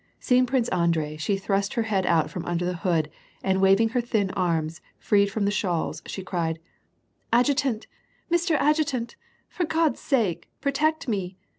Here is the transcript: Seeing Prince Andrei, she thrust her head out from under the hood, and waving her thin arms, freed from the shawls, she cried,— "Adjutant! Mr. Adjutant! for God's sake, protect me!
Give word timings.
Seeing 0.19 0.47
Prince 0.47 0.67
Andrei, 0.69 1.15
she 1.15 1.37
thrust 1.37 1.75
her 1.75 1.83
head 1.83 2.07
out 2.07 2.31
from 2.31 2.43
under 2.47 2.65
the 2.65 2.77
hood, 2.77 3.07
and 3.43 3.61
waving 3.61 3.89
her 3.89 4.01
thin 4.01 4.31
arms, 4.31 4.81
freed 4.97 5.27
from 5.31 5.45
the 5.45 5.51
shawls, 5.51 6.01
she 6.07 6.23
cried,— 6.23 6.57
"Adjutant! 7.31 7.85
Mr. 8.31 8.57
Adjutant! 8.59 9.15
for 9.47 9.63
God's 9.63 9.99
sake, 9.99 10.49
protect 10.59 11.07
me! 11.07 11.37